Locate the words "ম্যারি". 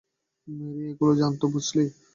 0.47-0.81